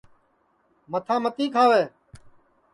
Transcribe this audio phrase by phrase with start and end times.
[0.91, 1.83] متھا متی کھاوے